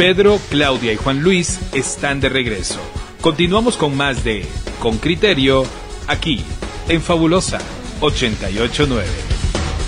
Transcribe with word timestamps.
Pedro, 0.00 0.40
Claudia 0.48 0.94
y 0.94 0.96
Juan 0.96 1.22
Luis 1.22 1.60
están 1.74 2.20
de 2.20 2.30
regreso. 2.30 2.80
Continuamos 3.20 3.76
con 3.76 3.98
más 3.98 4.24
de 4.24 4.46
Con 4.80 4.96
Criterio, 4.96 5.64
aquí, 6.06 6.42
en 6.88 7.02
Fabulosa 7.02 7.58
889. 8.00 9.04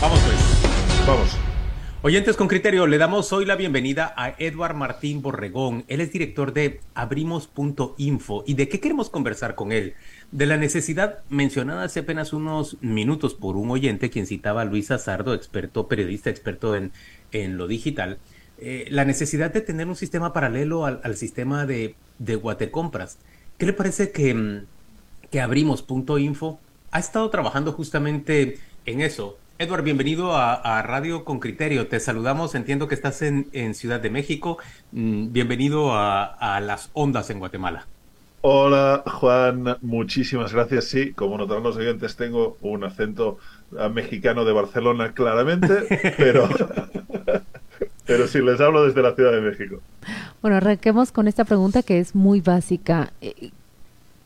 Vamos 0.02 0.20
pues, 0.20 1.06
vamos. 1.06 1.38
Oyentes 2.02 2.36
con 2.36 2.48
criterio, 2.48 2.86
le 2.86 2.98
damos 2.98 3.32
hoy 3.32 3.46
la 3.46 3.56
bienvenida 3.56 4.12
a 4.14 4.34
Edward 4.36 4.74
Martín 4.74 5.22
Borregón. 5.22 5.84
Él 5.88 6.02
es 6.02 6.12
director 6.12 6.52
de 6.52 6.80
abrimos.info. 6.94 8.44
¿Y 8.46 8.52
de 8.52 8.68
qué 8.68 8.80
queremos 8.80 9.08
conversar 9.08 9.54
con 9.54 9.72
él? 9.72 9.94
De 10.30 10.44
la 10.44 10.58
necesidad 10.58 11.20
mencionada 11.30 11.84
hace 11.84 12.00
apenas 12.00 12.34
unos 12.34 12.76
minutos 12.82 13.32
por 13.32 13.56
un 13.56 13.70
oyente 13.70 14.10
quien 14.10 14.26
citaba 14.26 14.60
a 14.60 14.64
Luis 14.66 14.90
Azardo, 14.90 15.32
experto, 15.32 15.88
periodista 15.88 16.28
experto 16.28 16.76
en, 16.76 16.92
en 17.30 17.56
lo 17.56 17.66
digital, 17.66 18.18
eh, 18.64 18.86
la 18.90 19.04
necesidad 19.04 19.52
de 19.52 19.60
tener 19.60 19.88
un 19.88 19.96
sistema 19.96 20.32
paralelo 20.32 20.86
al, 20.86 21.16
sistema 21.16 21.66
de, 21.66 21.96
de 22.18 22.36
Guatecompras. 22.36 23.18
¿Qué 23.58 23.66
le 23.66 23.72
parece 23.72 24.12
que, 24.12 24.32
mm, 24.32 24.66
que 25.30 25.40
abrimos.info 25.40 26.60
ha 26.92 26.98
estado 27.00 27.28
trabajando 27.30 27.72
justamente 27.72 28.58
en 28.86 29.00
eso? 29.00 29.36
Edward, 29.58 29.82
bienvenido 29.82 30.36
a, 30.36 30.82
Radio 30.82 31.24
con 31.24 31.38
Criterio. 31.38 31.86
Te 31.86 32.00
saludamos, 32.00 32.54
entiendo 32.54 32.88
que 32.88 32.94
estás 32.94 33.22
en, 33.22 33.74
Ciudad 33.74 34.00
de 34.00 34.10
México. 34.10 34.58
Mm, 34.92 35.32
bienvenido 35.32 35.90
a, 35.92 36.60
las 36.62 36.90
ondas 36.92 37.30
en 37.30 37.38
Guatemala. 37.40 37.86
Hola 38.42 39.04
Juan, 39.06 39.76
muchísimas 39.82 40.52
gracias. 40.52 40.86
Sí, 40.86 41.12
como 41.12 41.38
notarán 41.38 41.62
los 41.62 41.76
oyentes, 41.76 42.16
tengo 42.16 42.56
un 42.60 42.82
acento 42.82 43.38
ah, 43.78 43.88
mexicano 43.88 44.44
de 44.44 44.52
Barcelona 44.52 45.14
claramente, 45.14 46.14
pero, 46.16 46.48
pero 48.12 48.28
sí, 48.28 48.42
les 48.42 48.60
hablo 48.60 48.84
desde 48.84 49.00
la 49.00 49.14
Ciudad 49.14 49.32
de 49.32 49.40
México. 49.40 49.80
Bueno, 50.42 50.58
arranquemos 50.58 51.12
con 51.12 51.28
esta 51.28 51.44
pregunta 51.44 51.82
que 51.82 51.98
es 51.98 52.14
muy 52.14 52.42
básica. 52.42 53.10
Eh, 53.22 53.50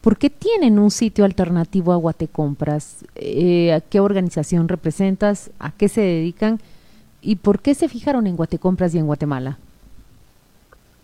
¿Por 0.00 0.18
qué 0.18 0.28
tienen 0.28 0.80
un 0.80 0.90
sitio 0.90 1.24
alternativo 1.24 1.92
a 1.92 1.96
Guatecompras? 1.96 3.04
Eh, 3.14 3.72
¿A 3.72 3.80
qué 3.80 4.00
organización 4.00 4.66
representas? 4.66 5.52
¿A 5.60 5.70
qué 5.70 5.88
se 5.88 6.00
dedican? 6.00 6.58
¿Y 7.22 7.36
por 7.36 7.60
qué 7.60 7.76
se 7.76 7.88
fijaron 7.88 8.26
en 8.26 8.34
Guatecompras 8.34 8.92
y 8.94 8.98
en 8.98 9.06
Guatemala? 9.06 9.58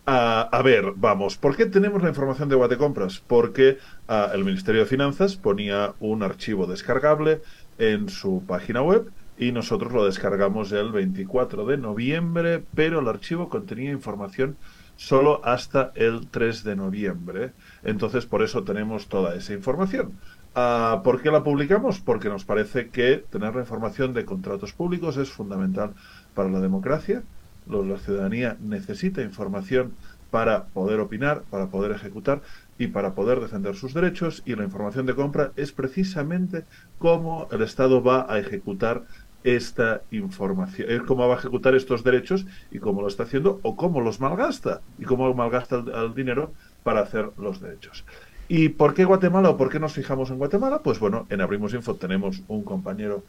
a 0.05 0.61
ver, 0.61 0.91
vamos, 0.97 1.37
¿por 1.37 1.55
qué 1.55 1.65
tenemos 1.65 2.03
la 2.03 2.09
información 2.09 2.49
de 2.49 2.55
Guatecompras? 2.55 3.23
Porque 3.25 3.77
ah, 4.09 4.31
el 4.33 4.43
Ministerio 4.43 4.81
de 4.81 4.87
Finanzas 4.87 5.37
ponía 5.37 5.93
un 6.01 6.23
archivo 6.23 6.67
descargable 6.67 7.41
en 7.77 8.09
su 8.09 8.43
página 8.45 8.81
web 8.81 9.09
y 9.37 9.51
nosotros 9.51 9.91
lo 9.91 10.05
descargamos 10.05 10.71
el 10.71 10.91
24 10.91 11.65
de 11.65 11.77
noviembre, 11.77 12.63
pero 12.75 12.99
el 12.99 13.07
archivo 13.07 13.49
contenía 13.49 13.91
información 13.91 14.57
solo 14.95 15.41
hasta 15.43 15.91
el 15.95 16.27
3 16.29 16.63
de 16.63 16.75
noviembre. 16.75 17.53
Entonces, 17.83 18.25
por 18.25 18.43
eso 18.43 18.63
tenemos 18.63 19.07
toda 19.07 19.35
esa 19.35 19.53
información. 19.53 20.13
Ah, 20.55 21.01
¿Por 21.03 21.21
qué 21.21 21.31
la 21.31 21.43
publicamos? 21.43 21.99
Porque 21.99 22.29
nos 22.29 22.45
parece 22.45 22.89
que 22.89 23.25
tener 23.29 23.55
la 23.55 23.61
información 23.61 24.13
de 24.13 24.25
contratos 24.25 24.73
públicos 24.73 25.17
es 25.17 25.31
fundamental 25.31 25.93
para 26.35 26.49
la 26.49 26.59
democracia. 26.59 27.23
La 27.67 27.97
ciudadanía 27.97 28.57
necesita 28.61 29.21
información 29.21 29.93
para 30.33 30.65
poder 30.65 30.99
opinar, 30.99 31.43
para 31.49 31.67
poder 31.67 31.91
ejecutar 31.91 32.41
y 32.79 32.87
para 32.87 33.13
poder 33.13 33.39
defender 33.39 33.75
sus 33.75 33.93
derechos 33.93 34.41
y 34.45 34.55
la 34.55 34.63
información 34.63 35.05
de 35.05 35.13
compra 35.13 35.51
es 35.55 35.71
precisamente 35.71 36.65
cómo 36.97 37.47
el 37.51 37.61
Estado 37.61 38.01
va 38.01 38.25
a 38.27 38.39
ejecutar 38.39 39.03
esta 39.43 40.01
información, 40.11 40.89
es 40.89 41.01
cómo 41.01 41.27
va 41.27 41.35
a 41.35 41.37
ejecutar 41.37 41.75
estos 41.75 42.03
derechos 42.03 42.45
y 42.71 42.79
cómo 42.79 43.01
lo 43.01 43.07
está 43.07 43.23
haciendo 43.23 43.59
o 43.63 43.75
cómo 43.75 44.01
los 44.01 44.19
malgasta 44.19 44.81
y 44.97 45.03
cómo 45.03 45.33
malgasta 45.33 45.77
el, 45.77 46.13
dinero 46.13 46.53
para 46.83 47.01
hacer 47.01 47.29
los 47.37 47.61
derechos. 47.61 48.05
¿Y 48.49 48.69
por 48.69 48.93
qué 48.93 49.05
Guatemala 49.05 49.49
o 49.49 49.57
por 49.57 49.69
qué 49.69 49.79
nos 49.79 49.93
fijamos 49.93 50.29
en 50.29 50.37
Guatemala? 50.37 50.79
Pues 50.79 50.99
bueno, 50.99 51.25
en 51.29 51.41
Abrimos 51.41 51.73
Info 51.73 51.95
tenemos 51.95 52.43
un 52.47 52.63
compañero 52.63 53.23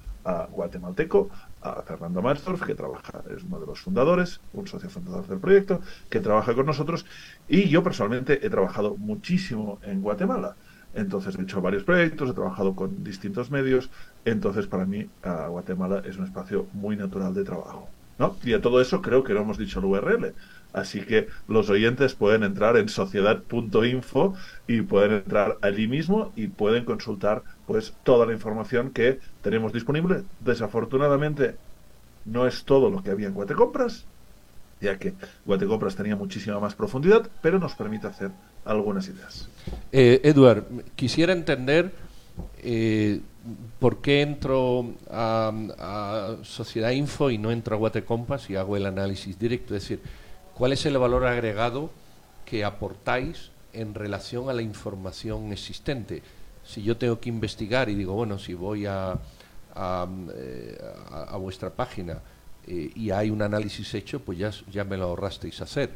guatemalteco, 0.51 1.31
a 1.63 1.83
Fernando 1.83 2.21
Marsdorf, 2.21 2.63
que 2.63 2.75
trabaja, 2.75 3.23
es 3.35 3.43
uno 3.45 3.61
de 3.61 3.67
los 3.67 3.81
fundadores, 3.81 4.41
un 4.53 4.67
socio 4.67 4.91
fundador 4.91 5.27
del 5.27 5.39
proyecto, 5.39 5.81
que 6.11 6.21
trabaja 6.21 6.55
con 6.55 6.67
nosotros, 6.67 7.07
y 7.49 7.69
yo 7.69 7.83
personalmente 7.83 8.45
he 8.45 8.51
trabajado 8.51 8.97
muchísimo 8.97 9.79
en 9.83 10.03
Guatemala. 10.03 10.57
Entonces 10.95 11.37
he 11.37 11.43
hecho 11.43 11.61
varios 11.61 11.83
proyectos, 11.83 12.31
he 12.31 12.35
trabajado 12.35 12.75
con 12.75 13.03
distintos 13.03 13.51
medios, 13.51 13.91
entonces 14.25 14.67
para 14.67 14.85
mí 14.85 15.09
Guatemala 15.23 16.03
es 16.05 16.17
un 16.17 16.25
espacio 16.25 16.67
muy 16.73 16.97
natural 16.97 17.35
de 17.35 17.45
trabajo. 17.45 17.89
¿no? 18.19 18.37
Y 18.45 18.53
a 18.53 18.61
todo 18.61 18.81
eso 18.81 19.03
creo 19.03 19.25
que 19.25 19.35
no 19.35 19.41
hemos 19.41 19.59
dicho 19.59 19.81
el 19.81 19.87
URL. 19.87 20.35
Así 20.73 21.03
que 21.03 21.29
los 21.47 21.71
oyentes 21.71 22.15
pueden 22.15 22.43
entrar 22.43 22.77
en 22.77 22.89
sociedad.info 22.89 24.35
y 24.67 24.83
pueden 24.83 25.13
entrar 25.13 25.57
allí 25.63 25.87
mismo 25.87 26.33
y 26.35 26.49
pueden 26.49 26.85
consultar 26.85 27.43
pues 27.67 27.95
toda 28.03 28.27
la 28.27 28.33
información 28.33 28.91
que 28.91 29.21
tenemos 29.43 29.73
disponible. 29.73 30.25
Desafortunadamente 30.41 31.57
no 32.25 32.47
es 32.47 32.65
todo 32.65 32.91
lo 32.91 33.03
que 33.03 33.11
había 33.11 33.29
en 33.29 33.35
Guatecompras, 33.35 34.05
ya 34.81 34.99
que 34.99 35.15
Guatecompras 35.45 35.95
tenía 35.95 36.17
muchísima 36.17 36.59
más 36.59 36.75
profundidad, 36.75 37.29
pero 37.41 37.61
nos 37.61 37.75
permite 37.75 38.09
hacer 38.09 38.33
algunas 38.65 39.07
ideas. 39.09 39.49
Eh, 39.93 40.35
quisiera 40.97 41.33
entender 41.33 41.93
eh, 42.59 43.21
por 43.79 44.01
qué 44.01 44.23
entro 44.23 44.95
a, 45.11 46.37
Sociedad 46.43 46.91
Info 46.91 47.31
y 47.31 47.39
no 47.39 47.51
entro 47.51 47.77
a 47.77 47.79
Guatecompras 47.79 48.49
y 48.51 48.57
hago 48.57 48.77
el 48.77 48.87
análisis 48.87 49.39
directo. 49.39 49.75
Es 49.75 49.83
decir, 49.83 50.01
¿cuál 50.55 50.73
es 50.73 50.87
el 50.87 50.97
valor 50.99 51.27
agregado 51.27 51.91
que 52.45 52.65
aportáis 52.65 53.51
en 53.73 53.95
relación 53.95 54.49
a 54.49 54.53
la 54.53 54.63
información 54.63 55.53
existente? 55.53 56.23
Si 56.65 56.83
yo 56.83 56.97
tengo 56.97 57.21
que 57.21 57.29
investigar 57.29 57.89
y 57.89 57.95
digo, 57.95 58.15
bueno, 58.15 58.39
si 58.39 58.55
voy 58.55 58.87
a, 58.87 59.19
a, 59.75 60.09
eh, 60.35 60.79
vuestra 61.39 61.71
página 61.71 62.21
eh, 62.67 62.91
y 62.95 63.11
hay 63.11 63.31
un 63.31 63.43
análisis 63.43 63.93
hecho, 63.95 64.21
pues 64.21 64.39
ya, 64.39 64.51
ya 64.71 64.85
me 64.85 64.97
lo 64.97 65.05
ahorrasteis 65.05 65.61
hacer, 65.61 65.91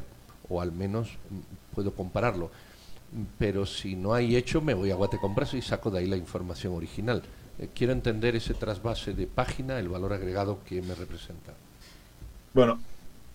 o 0.47 0.61
al 0.61 0.71
menos 0.71 1.17
puedo 1.73 1.93
compararlo. 1.93 2.51
Pero 3.37 3.65
si 3.65 3.95
no 3.95 4.13
hay 4.13 4.35
hecho, 4.35 4.61
me 4.61 4.73
voy 4.73 4.91
a 4.91 4.95
Guatecompras 4.95 5.53
y 5.53 5.61
saco 5.61 5.89
de 5.89 5.99
ahí 5.99 6.07
la 6.07 6.17
información 6.17 6.73
original. 6.73 7.23
Eh, 7.57 7.69
quiero 7.73 7.93
entender 7.93 8.35
ese 8.35 8.53
trasvase 8.53 9.13
de 9.13 9.27
página, 9.27 9.79
el 9.79 9.89
valor 9.89 10.13
agregado 10.13 10.59
que 10.67 10.81
me 10.81 10.95
representa. 10.95 11.53
Bueno, 12.53 12.79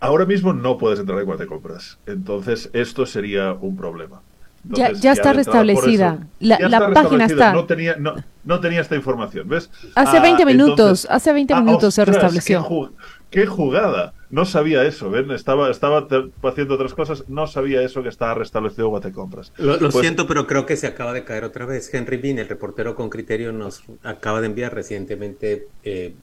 ahora 0.00 0.24
mismo 0.24 0.52
no 0.52 0.78
puedes 0.78 1.00
entrar 1.00 1.18
en 1.18 1.26
Guatecompras. 1.26 1.98
Entonces, 2.06 2.70
esto 2.72 3.06
sería 3.06 3.52
un 3.52 3.76
problema. 3.76 4.22
ya, 4.64 4.92
ya, 4.92 5.12
está 5.12 5.32
restablecida. 5.32 6.26
la, 6.40 6.90
página 6.92 7.26
está. 7.26 7.52
No 7.52 7.64
tenía, 7.64 7.96
no, 7.96 8.14
no, 8.44 8.60
tenía 8.60 8.80
esta 8.80 8.96
información, 8.96 9.48
¿ves? 9.48 9.70
Hace 9.94 10.20
20 10.20 10.42
ah, 10.42 10.46
minutos, 10.46 11.06
hace 11.10 11.32
20 11.32 11.54
ah, 11.54 11.60
minutos 11.60 11.94
se 11.94 12.04
restableció. 12.04 12.92
qué, 13.30 13.46
jugada! 13.46 14.14
No 14.30 14.44
sabía 14.44 14.84
eso, 14.84 15.10
¿ven? 15.10 15.30
Estaba, 15.30 15.70
estaba 15.70 16.08
haciendo 16.42 16.74
otras 16.74 16.92
cosas, 16.94 17.28
no 17.28 17.46
sabía 17.46 17.82
eso 17.82 18.02
que 18.02 18.08
estaba 18.08 18.34
restablecido 18.34 18.88
Guatecompras. 18.88 19.52
Lo, 19.56 19.76
lo 19.76 19.90
pues 19.90 20.02
siento, 20.02 20.26
pero 20.26 20.46
creo 20.46 20.66
que 20.66 20.76
se 20.76 20.86
acaba 20.86 21.12
de 21.12 21.24
caer 21.24 21.44
otra 21.44 21.66
vez. 21.66 21.92
Henry 21.94 22.16
Bean, 22.16 22.38
el 22.38 22.48
reportero 22.48 22.96
con 22.96 23.10
criterio, 23.10 23.52
nos 23.52 23.84
acaba 24.02 24.40
de 24.40 24.46
enviar 24.46 24.74
recientemente 24.74 25.68
eh, 25.84 26.14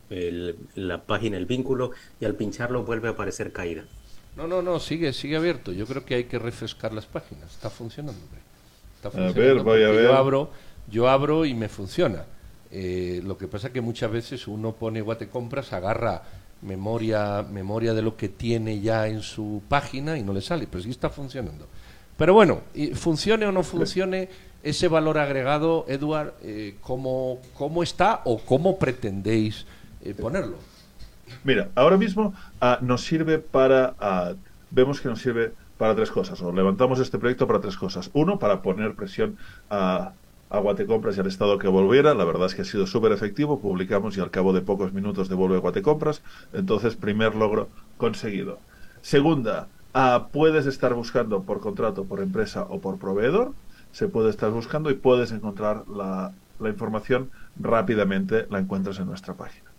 la 0.76 1.04
página, 1.04 1.38
el 1.38 1.46
vínculo, 1.46 1.92
y 2.20 2.26
al 2.26 2.36
pincharlo 2.36 2.84
vuelve 2.84 3.08
a 3.08 3.12
aparecer 3.12 3.52
caída. 3.52 3.86
No, 4.36 4.48
no, 4.48 4.62
no, 4.62 4.80
sigue, 4.80 5.14
sigue 5.14 5.36
abierto. 5.36 5.72
Yo 5.72 5.86
creo 5.86 6.06
que 6.06 6.16
hay 6.16 6.24
que 6.26 6.40
refrescar 6.40 6.94
las 6.94 7.06
páginas. 7.06 7.52
Está 7.52 7.70
funcionando. 7.70 8.20
Está 8.96 9.12
funcionando 9.12 9.42
a 9.42 9.44
ver, 9.44 9.64
voy 9.64 9.84
a 9.84 9.90
ver. 9.90 10.04
Yo 10.06 10.16
abro, 10.16 10.52
yo 10.90 11.10
abro 11.10 11.46
y 11.46 11.54
me 11.54 11.70
funciona. 11.70 12.26
Eh, 12.72 13.22
lo 13.24 13.38
que 13.38 13.48
pasa 13.48 13.68
es 13.68 13.74
que 13.74 13.82
muchas 13.82 14.12
veces 14.12 14.48
uno 14.48 14.74
pone 14.74 15.02
Guatecompras, 15.02 15.74
agarra 15.74 16.24
memoria, 16.62 17.44
memoria 17.44 17.94
de 17.94 18.02
lo 18.02 18.16
que 18.16 18.30
tiene 18.30 18.80
ya 18.80 19.08
en 19.08 19.22
su 19.22 19.62
página 19.68 20.18
y 20.18 20.24
no 20.24 20.32
le 20.32 20.42
sale, 20.42 20.68
pero 20.70 20.84
sí 20.84 20.90
está 20.90 21.10
funcionando. 21.10 21.68
Pero 22.18 22.34
bueno, 22.34 22.62
funcione 22.94 23.46
o 23.46 23.52
no 23.52 23.64
funcione, 23.64 24.30
ese 24.64 24.88
valor 24.88 25.18
agregado, 25.18 25.86
Eduard, 25.88 26.34
eh, 26.44 26.76
¿cómo, 26.82 27.40
está 27.84 28.22
o 28.26 28.38
cómo 28.40 28.78
pretendéis 28.78 29.66
eh, 30.04 30.14
ponerlo? 30.14 30.58
Mira, 31.44 31.70
ahora 31.76 31.98
mismo 31.98 32.34
ah, 32.60 32.78
nos 32.82 33.04
sirve 33.04 33.40
para, 33.40 33.96
ah, 34.00 34.34
vemos 34.70 35.02
que 35.02 35.10
nos 35.10 35.20
sirve 35.20 35.52
para 35.78 35.96
tres 35.96 36.12
cosas, 36.12 36.40
o 36.42 36.52
levantamos 36.52 37.00
este 37.00 37.18
proyecto 37.18 37.48
para 37.48 37.60
tres 37.60 37.76
cosas. 37.76 38.12
Uno, 38.14 38.38
para 38.38 38.62
poner 38.62 38.94
presión 38.94 39.38
a 39.70 40.14
a 40.31 40.31
Guatecompras 40.60 41.18
y 41.18 41.20
al 41.20 41.28
Estado 41.28 41.58
que 41.58 41.68
volviera. 41.68 42.14
La 42.14 42.26
verdad 42.26 42.48
es 42.48 42.56
que 42.56 42.64
ha 42.64 42.66
sido 42.66 42.88
súper 42.88 43.12
efectivo. 43.12 43.60
Publicamos 43.60 44.18
y 44.18 44.22
al 44.22 44.32
cabo 44.32 44.54
de 44.54 44.62
pocos 44.62 44.94
minutos 44.94 45.30
devuelve 45.30 45.58
Guatecompras. 45.58 46.22
Entonces, 46.54 46.96
primer 46.96 47.36
logro 47.36 47.70
conseguido. 47.98 48.60
Segunda, 49.02 49.68
ah, 49.94 50.28
puedes 50.32 50.66
estar 50.66 50.94
buscando 50.94 51.44
por 51.44 51.60
contrato, 51.60 52.06
por 52.06 52.20
empresa 52.20 52.66
o 52.70 52.80
por 52.82 52.98
proveedor. 52.98 53.54
Se 53.92 54.08
puede 54.08 54.30
estar 54.30 54.52
buscando 54.52 54.90
y 54.90 54.96
puedes 54.96 55.32
encontrar 55.32 55.88
la, 55.88 56.34
la 56.60 56.70
información 56.70 57.30
rápidamente. 57.60 58.48
La 58.50 58.60
encuentras 58.60 59.00
en 59.00 59.08
nuestra 59.08 59.34
página. 59.34 59.72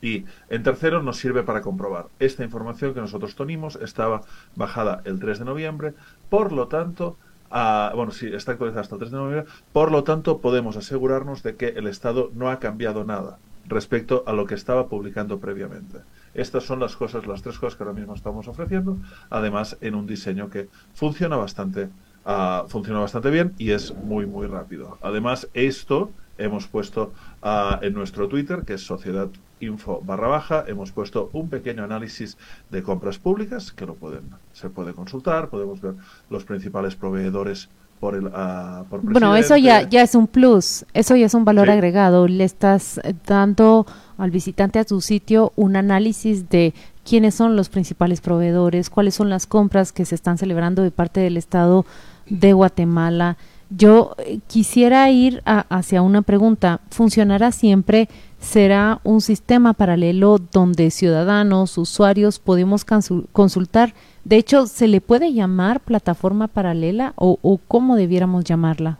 Y 0.00 0.26
en 0.48 0.62
tercero 0.62 1.02
nos 1.02 1.18
sirve 1.18 1.42
para 1.42 1.60
comprobar. 1.60 2.06
Esta 2.20 2.44
información 2.44 2.94
que 2.94 3.00
nosotros 3.00 3.34
tenemos 3.34 3.76
estaba 3.76 4.22
bajada 4.54 5.02
el 5.04 5.18
3 5.18 5.40
de 5.40 5.44
noviembre, 5.44 5.94
por 6.30 6.52
lo 6.52 6.68
tanto, 6.68 7.16
bueno, 7.50 8.10
sí, 8.10 8.28
está 8.32 8.52
actualizada 8.52 8.82
hasta 8.82 8.94
el 8.94 9.00
3 9.00 9.10
de 9.10 9.16
noviembre, 9.16 9.52
por 9.72 9.90
lo 9.90 10.04
tanto 10.04 10.38
podemos 10.38 10.76
asegurarnos 10.76 11.42
de 11.42 11.56
que 11.56 11.68
el 11.68 11.86
Estado 11.86 12.30
no 12.34 12.50
ha 12.50 12.58
cambiado 12.58 13.04
nada 13.04 13.38
respecto 13.66 14.24
a 14.26 14.32
lo 14.32 14.46
que 14.46 14.54
estaba 14.54 14.88
publicando 14.88 15.38
previamente. 15.38 15.98
Estas 16.34 16.64
son 16.64 16.80
las 16.80 16.96
cosas, 16.96 17.26
las 17.26 17.42
tres 17.42 17.58
cosas 17.58 17.76
que 17.76 17.84
ahora 17.84 17.94
mismo 17.94 18.14
estamos 18.14 18.48
ofreciendo, 18.48 18.98
además 19.30 19.76
en 19.80 19.94
un 19.94 20.06
diseño 20.06 20.50
que 20.50 20.68
funciona 20.94 21.36
bastante, 21.36 21.88
uh, 22.24 22.68
funciona 22.68 23.00
bastante 23.00 23.30
bien 23.30 23.54
y 23.58 23.70
es 23.70 23.94
muy 23.94 24.26
muy 24.26 24.46
rápido. 24.46 24.98
Además 25.02 25.48
esto 25.54 26.10
hemos 26.38 26.66
puesto 26.66 27.12
uh, 27.42 27.84
en 27.84 27.92
nuestro 27.94 28.28
Twitter, 28.28 28.62
que 28.64 28.74
es 28.74 28.82
Sociedad 28.86 29.28
Info 29.60 30.00
barra 30.04 30.28
baja, 30.28 30.64
hemos 30.68 30.92
puesto 30.92 31.30
un 31.32 31.48
pequeño 31.48 31.82
análisis 31.84 32.36
de 32.70 32.82
compras 32.82 33.18
públicas 33.18 33.72
que 33.72 33.86
lo 33.86 33.94
pueden, 33.94 34.22
se 34.52 34.70
puede 34.70 34.92
consultar, 34.94 35.48
podemos 35.48 35.80
ver 35.80 35.94
los 36.30 36.44
principales 36.44 36.94
proveedores 36.94 37.68
por 37.98 38.14
el 38.14 38.26
uh, 38.26 38.84
por 38.88 39.00
Bueno, 39.02 39.34
eso 39.34 39.56
ya, 39.56 39.88
ya 39.88 40.02
es 40.02 40.14
un 40.14 40.28
plus, 40.28 40.84
eso 40.94 41.16
ya 41.16 41.26
es 41.26 41.34
un 41.34 41.44
valor 41.44 41.66
Sí. 41.66 41.72
agregado. 41.72 42.28
Le 42.28 42.44
estás 42.44 43.00
dando 43.26 43.86
al 44.16 44.30
visitante 44.30 44.78
a 44.78 44.84
tu 44.84 45.00
sitio 45.00 45.52
un 45.56 45.74
análisis 45.74 46.48
de 46.48 46.74
quiénes 47.04 47.34
son 47.34 47.56
los 47.56 47.68
principales 47.68 48.20
proveedores, 48.20 48.90
cuáles 48.90 49.16
son 49.16 49.28
las 49.30 49.46
compras 49.46 49.92
que 49.92 50.04
se 50.04 50.14
están 50.14 50.38
celebrando 50.38 50.82
de 50.82 50.92
parte 50.92 51.18
del 51.18 51.36
Estado 51.36 51.84
de 52.30 52.52
Guatemala. 52.52 53.36
Yo 53.70 54.14
eh, 54.18 54.40
quisiera 54.46 55.10
ir 55.10 55.42
a- 55.44 55.66
hacia 55.68 56.00
una 56.02 56.22
pregunta. 56.22 56.80
¿Funcionará 56.90 57.52
siempre? 57.52 58.08
¿Será 58.40 59.00
un 59.04 59.20
sistema 59.20 59.74
paralelo 59.74 60.38
donde 60.52 60.90
ciudadanos, 60.90 61.76
usuarios, 61.76 62.38
podemos 62.38 62.86
consul- 62.86 63.26
consultar? 63.32 63.94
De 64.24 64.36
hecho, 64.36 64.66
¿se 64.66 64.88
le 64.88 65.00
puede 65.00 65.32
llamar 65.32 65.80
plataforma 65.80 66.48
paralela 66.48 67.12
o, 67.16 67.38
o 67.42 67.58
cómo 67.58 67.96
debiéramos 67.96 68.44
llamarla? 68.44 68.98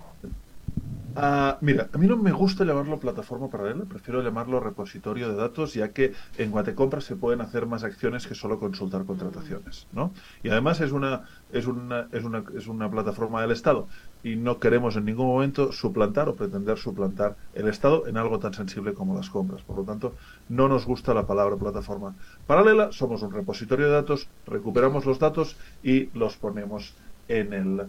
Ah, 1.20 1.58
mira, 1.62 1.88
a 1.92 1.98
mí 1.98 2.06
no 2.06 2.16
me 2.16 2.30
gusta 2.30 2.64
llamarlo 2.64 3.00
plataforma 3.00 3.48
paralela, 3.48 3.84
prefiero 3.86 4.22
llamarlo 4.22 4.60
repositorio 4.60 5.28
de 5.28 5.34
datos, 5.34 5.74
ya 5.74 5.88
que 5.88 6.12
en 6.36 6.52
Guatecompras 6.52 7.02
se 7.02 7.16
pueden 7.16 7.40
hacer 7.40 7.66
más 7.66 7.82
acciones 7.82 8.28
que 8.28 8.36
solo 8.36 8.60
consultar 8.60 9.04
contrataciones, 9.04 9.88
¿no? 9.90 10.12
Y 10.44 10.48
además 10.50 10.80
es 10.80 10.92
una, 10.92 11.24
es 11.52 11.66
una, 11.66 12.06
es 12.12 12.22
una, 12.22 12.44
es 12.56 12.68
una 12.68 12.88
plataforma 12.88 13.42
del 13.42 13.50
Estado 13.50 13.88
y 14.22 14.36
no 14.36 14.60
queremos 14.60 14.94
en 14.94 15.06
ningún 15.06 15.26
momento 15.26 15.72
suplantar 15.72 16.28
o 16.28 16.36
pretender 16.36 16.78
suplantar 16.78 17.34
el 17.52 17.66
Estado 17.66 18.06
en 18.06 18.16
algo 18.16 18.38
tan 18.38 18.54
sensible 18.54 18.94
como 18.94 19.16
las 19.16 19.28
compras. 19.28 19.62
Por 19.62 19.76
lo 19.78 19.82
tanto, 19.82 20.14
no 20.48 20.68
nos 20.68 20.86
gusta 20.86 21.14
la 21.14 21.26
palabra 21.26 21.56
plataforma 21.56 22.14
paralela, 22.46 22.92
somos 22.92 23.22
un 23.22 23.32
repositorio 23.32 23.86
de 23.86 23.92
datos, 23.92 24.28
recuperamos 24.46 25.04
los 25.04 25.18
datos 25.18 25.56
y 25.82 26.16
los 26.16 26.36
ponemos 26.36 26.94
en 27.26 27.52
el 27.54 27.88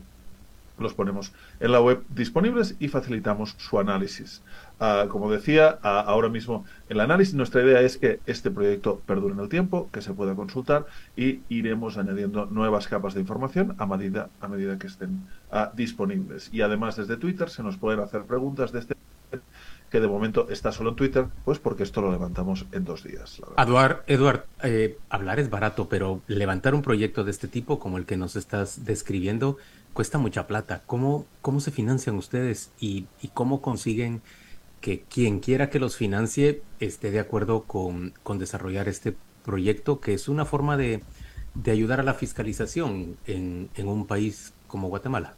los 0.84 0.94
ponemos 0.94 1.34
en 1.60 1.72
la 1.72 1.82
web 1.82 2.04
disponibles 2.10 2.76
y 2.80 2.88
facilitamos 2.88 3.56
su 3.58 3.80
análisis. 3.80 4.42
Ah, 4.80 5.08
como 5.10 5.30
decía, 5.30 5.78
ah, 5.84 6.00
ahora 6.08 6.30
mismo 6.30 6.66
el 6.88 7.02
análisis, 7.02 7.34
nuestra 7.34 7.62
idea 7.62 7.82
es 7.82 7.98
que 7.98 8.22
este 8.26 8.50
proyecto 8.50 9.02
perdure 9.06 9.34
en 9.34 9.42
el 9.42 9.50
tiempo, 9.50 9.90
que 9.92 10.02
se 10.02 10.14
pueda 10.14 10.36
consultar 10.36 10.86
y 11.18 11.42
iremos 11.50 11.98
añadiendo 11.98 12.46
nuevas 12.46 12.88
capas 12.88 13.14
de 13.14 13.20
información 13.20 13.76
a 13.78 13.86
medida, 13.86 14.30
a 14.40 14.48
medida 14.48 14.80
que 14.80 14.88
estén 14.88 15.28
ah, 15.52 15.72
disponibles. 15.76 16.50
Y 16.54 16.62
además 16.62 16.96
desde 16.96 17.18
Twitter 17.18 17.50
se 17.50 17.64
nos 17.64 17.78
pueden 17.78 18.00
hacer 18.00 18.24
preguntas 18.24 18.72
de 18.72 18.80
este 18.80 18.96
que 19.90 20.00
de 20.00 20.08
momento 20.08 20.48
está 20.50 20.72
solo 20.72 20.92
en 20.92 20.96
Twitter, 20.96 21.26
pues 21.46 21.60
porque 21.60 21.84
esto 21.84 22.02
lo 22.02 22.12
levantamos 22.12 22.66
en 22.72 22.86
dos 22.86 23.04
días. 23.04 23.42
Eduard, 23.58 24.04
Eduard 24.08 24.46
eh, 24.64 24.98
hablar 25.10 25.40
es 25.40 25.50
barato, 25.50 25.90
pero 25.90 26.22
levantar 26.28 26.76
un 26.76 26.82
proyecto 26.82 27.24
de 27.24 27.32
este 27.32 27.48
tipo, 27.48 27.80
como 27.80 27.98
el 27.98 28.06
que 28.06 28.18
nos 28.18 28.36
estás 28.36 28.86
describiendo, 28.86 29.58
cuesta 30.00 30.18
mucha 30.18 30.48
plata. 30.48 30.82
¿Cómo, 30.86 31.26
cómo 31.42 31.60
se 31.60 31.72
financian 31.72 32.16
ustedes 32.16 32.72
y, 32.80 33.08
cómo 33.34 33.62
consiguen 33.62 34.22
que 34.80 35.02
quien 35.02 35.42
quiera 35.42 35.70
que 35.70 35.78
los 35.78 35.98
financie 35.98 36.62
esté 36.80 37.12
de 37.12 37.20
acuerdo 37.20 37.64
con, 37.64 38.14
desarrollar 38.38 38.88
este 38.88 39.18
proyecto, 39.44 40.00
que 40.00 40.14
es 40.14 40.30
una 40.30 40.46
forma 40.46 40.78
de, 40.78 41.04
ayudar 41.70 42.00
a 42.00 42.04
la 42.04 42.14
fiscalización 42.14 43.18
en, 43.28 43.70
un 43.78 44.08
país 44.08 44.54
como 44.70 44.88
Guatemala? 44.88 45.34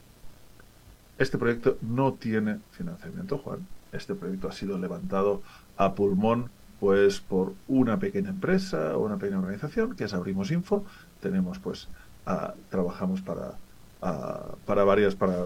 Este 1.18 1.40
proyecto 1.40 1.80
no 1.82 2.14
tiene 2.14 2.60
financiamiento, 2.70 3.40
Juan. 3.40 3.66
Este 3.92 4.14
proyecto 4.14 4.48
ha 4.48 4.52
sido 4.52 4.78
levantado 4.78 5.42
a 5.76 5.96
pulmón 5.96 6.52
pues 6.80 7.20
por 7.20 7.56
una 7.68 7.98
pequeña 7.98 8.30
empresa 8.30 8.96
o 8.96 9.08
una 9.08 9.18
pequeña 9.18 9.40
organización 9.40 9.96
que 9.96 10.04
es 10.04 10.14
Abrimos 10.14 10.52
Info. 10.52 10.86
Tenemos 11.20 11.58
pues 11.58 11.88
ah, 12.28 12.54
trabajamos 12.70 13.24
para 13.24 13.56
para 14.02 14.84
varias 14.84 15.16
para 15.16 15.46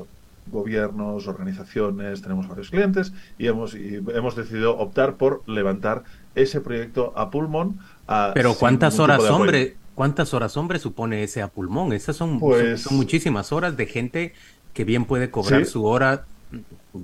gobiernos, 0.51 1.27
organizaciones, 1.27 2.21
tenemos 2.21 2.47
varios 2.47 2.69
clientes 2.69 3.11
y 3.37 3.47
hemos 3.47 3.73
y 3.73 3.95
hemos 3.95 4.35
decidido 4.35 4.77
optar 4.77 5.15
por 5.15 5.41
levantar 5.47 6.03
ese 6.35 6.61
proyecto 6.61 7.13
a 7.15 7.29
pulmón. 7.31 7.79
ah, 8.07 8.31
Pero 8.33 8.53
¿cuántas 8.53 8.99
horas 8.99 9.21
hombre? 9.23 9.75
¿Cuántas 9.95 10.33
horas 10.33 10.55
hombre 10.57 10.77
supone 10.79 11.23
ese 11.23 11.41
a 11.41 11.47
pulmón? 11.47 11.93
Esas 11.93 12.15
son, 12.17 12.39
Pues- 12.39 12.81
son, 12.81 12.89
son 12.89 12.97
muchísimas 12.97 13.51
horas 13.51 13.75
de 13.77 13.85
gente 13.85 14.33
que 14.73 14.83
bien 14.83 15.05
puede 15.05 15.31
cobrar 15.31 15.65
Sí. 15.65 15.71
su 15.71 15.85
hora, 15.85 16.25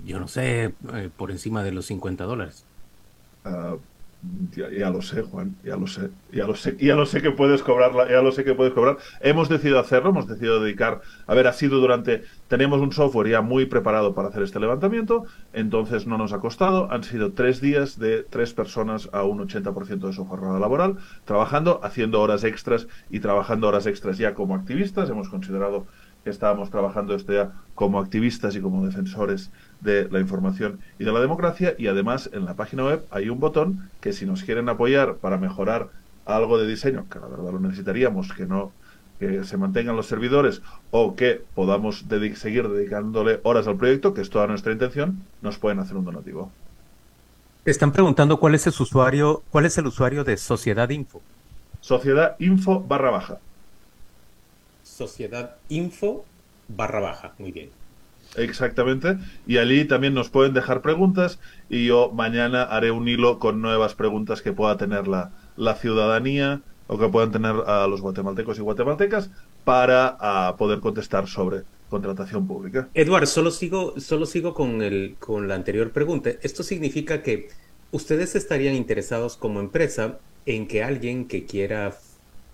yo 0.06 0.20
no 0.20 0.28
sé, 0.28 0.74
eh, 0.94 1.10
por 1.16 1.32
encima 1.32 1.64
de 1.64 1.72
los 1.72 1.86
50 1.86 2.26
dólares. 2.26 2.66
Ah, 3.46 3.76
ya, 4.56 4.70
ya 4.70 4.90
lo 4.90 5.02
sé, 5.02 5.24
Juan, 5.24 5.56
ya 5.64 5.76
lo 5.76 5.88
sé, 5.88 6.12
ya 6.32 6.46
lo 6.46 6.56
sé, 6.56 6.78
ya 6.80 6.96
lo 6.96 7.06
sé 7.06 7.22
que 7.22 7.32
puedes 7.32 7.64
cobrarla, 7.64 8.10
ya 8.10 8.22
lo 8.22 8.32
sé 8.32 8.44
que 8.44 8.54
puedes 8.54 8.74
cobrar. 8.74 8.98
Hemos 9.20 9.50
decidido 9.50 9.80
hacerlo, 9.80 10.12
hemos 10.12 10.28
decidido 10.28 10.62
dedicar, 10.62 11.02
a 11.26 11.34
ver, 11.34 11.48
ha 11.48 11.54
sido 11.54 11.80
durante, 11.80 12.24
tenemos 12.48 12.82
un 12.82 12.92
software 12.92 13.30
ya 13.30 13.42
muy 13.42 13.66
preparado 13.66 14.14
para 14.14 14.28
hacer 14.30 14.44
este 14.44 14.60
levantamiento, 14.60 15.26
entonces 15.54 16.06
no 16.06 16.18
nos 16.18 16.34
ha 16.34 16.40
costado, 16.40 16.92
han 16.92 17.04
sido 17.04 17.34
tres 17.34 17.62
días 17.62 17.98
de 17.98 18.24
tres 18.24 18.54
personas 18.54 19.10
a 19.12 19.24
un 19.24 19.40
80% 19.48 20.08
de 20.08 20.14
su 20.14 20.26
jornada 20.26 20.60
laboral, 20.60 20.98
trabajando, 21.26 21.80
haciendo 21.84 22.22
horas 22.22 22.44
extras 22.44 22.88
y 23.10 23.20
trabajando 23.20 23.68
horas 23.68 23.88
extras 23.88 24.18
ya 24.18 24.34
como 24.34 24.56
activistas, 24.56 25.10
hemos 25.10 25.30
considerado 25.30 25.88
estábamos 26.26 26.70
trabajando 26.70 27.16
esto 27.16 27.34
ya 27.34 27.52
como 27.76 28.00
activistas 28.00 28.56
y 28.56 28.62
como 28.62 28.86
defensores 28.86 29.52
de 29.80 30.08
la 30.10 30.20
información 30.20 30.80
y 31.00 31.04
de 31.04 31.12
la 31.12 31.20
democracia 31.20 31.74
y 31.78 31.88
además 31.88 32.30
en 32.34 32.46
la 32.46 32.54
página 32.54 32.86
web 32.86 33.04
hay 33.10 33.30
un 33.30 33.40
botón 33.40 33.90
que 34.02 34.14
si 34.14 34.26
nos 34.26 34.44
quieren 34.44 34.70
apoyar 34.70 35.16
para 35.16 35.38
mejorar 35.38 35.90
algo 36.26 36.60
de 36.60 36.68
diseño, 36.68 37.08
que 37.10 37.20
la 37.20 37.28
verdad 37.28 37.52
lo 37.52 37.60
necesitaríamos, 37.60 38.32
que 38.34 38.46
no 38.46 38.72
que 39.20 39.44
se 39.44 39.56
mantengan 39.56 39.96
los 39.96 40.08
servidores 40.08 40.64
o 40.90 41.16
que 41.16 41.44
podamos 41.54 42.06
seguir 42.36 42.68
dedicándole 42.68 43.40
horas 43.44 43.68
al 43.68 43.78
proyecto, 43.78 44.16
que 44.16 44.22
es 44.22 44.32
toda 44.32 44.48
nuestra 44.48 44.72
intención, 44.72 45.22
nos 45.44 45.60
pueden 45.60 45.78
hacer 45.78 45.96
un 45.96 46.06
donativo. 46.06 46.52
Están 47.64 47.92
preguntando 47.92 48.40
cuál 48.40 48.56
es 48.56 48.66
el 48.66 48.74
usuario, 48.80 49.44
cuál 49.52 49.68
es 49.68 49.78
el 49.78 49.86
usuario 49.86 50.24
de 50.24 50.38
Sociedad 50.38 50.90
Info. 50.90 51.22
Sociedad 51.82 52.36
info 52.40 52.80
barra 52.80 53.12
baja. 53.12 53.38
Sociedad 55.02 55.56
Info 55.70 56.26
barra 56.68 57.00
baja, 57.00 57.34
muy 57.40 57.52
bien. 57.52 57.72
Exactamente. 58.38 59.18
Y 59.48 59.58
allí 59.58 59.86
también 59.86 60.14
nos 60.14 60.30
pueden 60.30 60.54
dejar 60.54 60.84
preguntas 60.84 61.40
y 61.70 61.88
yo 61.88 62.12
mañana 62.12 62.62
haré 62.62 62.92
un 62.92 63.08
hilo 63.08 63.40
con 63.40 63.64
nuevas 63.64 63.96
preguntas 63.96 64.44
que 64.44 64.54
pueda 64.54 64.78
tener 64.78 65.08
la, 65.08 65.32
la 65.58 65.74
ciudadanía 65.74 66.62
o 66.86 67.00
que 67.00 67.08
puedan 67.10 67.32
tener 67.32 67.56
a 67.66 67.88
los 67.88 68.00
guatemaltecos 68.02 68.60
y 68.60 68.62
guatemaltecas 68.62 69.32
para 69.64 70.18
ah, 70.20 70.56
poder 70.60 70.82
contestar 70.82 71.28
sobre 71.28 71.64
contratación 71.90 72.48
pública. 72.48 72.88
Eduard, 72.94 73.26
solo 73.26 73.50
sigo, 73.50 74.00
solo 74.00 74.28
sigo 74.28 74.54
con, 74.54 74.84
el, 74.84 75.16
con 75.20 75.48
la 75.48 75.56
anterior 75.56 75.92
pregunta. 75.92 76.30
Esto 76.44 76.62
significa 76.62 77.24
que 77.24 77.50
ustedes 77.92 78.36
estarían 78.36 78.76
interesados 78.76 79.36
como 79.36 79.62
empresa 79.62 80.20
en 80.46 80.68
que 80.68 80.84
alguien 80.84 81.28
que 81.28 81.46
quiera 81.46 81.92